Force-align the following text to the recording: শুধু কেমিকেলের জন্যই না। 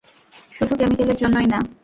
শুধু 0.51 0.73
কেমিকেলের 0.75 1.17
জন্যই 1.17 1.47
না। 1.47 1.59